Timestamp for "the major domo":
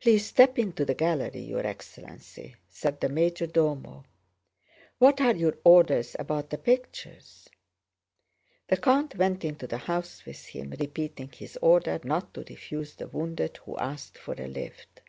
3.00-4.04